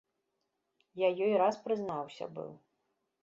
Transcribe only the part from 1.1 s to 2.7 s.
ёй раз прызнаўся быў.